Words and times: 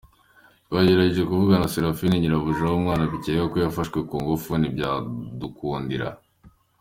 Twagerageje 0.65 1.23
kuvugana 1.29 1.61
na 1.65 1.71
Seraphine, 1.73 2.15
nyirabuja 2.17 2.63
w’ 2.71 2.77
umwana 2.79 3.03
bikekwa 3.11 3.45
ko 3.51 3.55
yafashwe 3.63 3.97
ku 4.09 4.15
ngufu, 4.21 4.49
ntibyadukundira. 4.57 6.07